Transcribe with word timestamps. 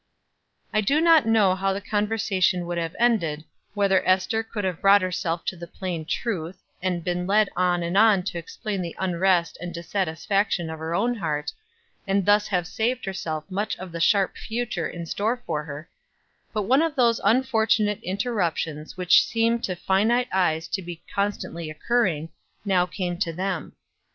I 0.73 0.81
do 0.81 0.99
not 0.99 1.27
know 1.27 1.53
how 1.53 1.73
the 1.73 1.79
conversation 1.79 2.65
would 2.65 2.79
have 2.79 2.95
ended, 2.97 3.43
whether 3.75 4.03
Ester 4.03 4.41
could 4.41 4.63
have 4.63 4.81
brought 4.81 5.03
herself 5.03 5.45
to 5.45 5.55
the 5.55 5.67
plain 5.67 6.05
truth, 6.05 6.59
and 6.81 7.03
been 7.03 7.27
led 7.27 7.49
on 7.55 7.83
and 7.83 7.95
on 7.95 8.23
to 8.23 8.39
explain 8.39 8.81
the 8.81 8.95
unrest 8.97 9.59
and 9.61 9.71
dissatisfaction 9.71 10.71
of 10.71 10.79
her 10.79 10.95
own 10.95 11.13
heart, 11.13 11.51
and 12.07 12.25
thus 12.25 12.47
have 12.47 12.65
saved 12.65 13.05
herself 13.05 13.43
much 13.51 13.77
of 13.77 13.91
the 13.91 14.01
sharp 14.01 14.37
future 14.37 14.87
in 14.89 15.05
store 15.05 15.43
for 15.45 15.63
her; 15.65 15.87
but 16.51 16.63
one 16.63 16.81
of 16.81 16.95
those 16.95 17.21
unfortunate 17.23 18.01
interruptions 18.01 18.97
which 18.97 19.23
seem 19.23 19.59
to 19.59 19.75
finite 19.75 20.29
eyes 20.33 20.67
to 20.69 20.81
be 20.81 21.03
constantly 21.13 21.69
occurring, 21.69 22.29
now 22.65 22.87
came 22.87 23.19
to 23.19 23.31
them. 23.31 23.73